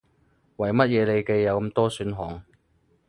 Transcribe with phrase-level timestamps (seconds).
[0.55, 2.43] 為乜嘢你嘅有咁多選項